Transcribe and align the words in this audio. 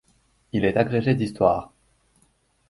Il 0.51 0.65
est 0.65 0.77
agrégé 0.77 1.13
d'histoire. 1.13 1.71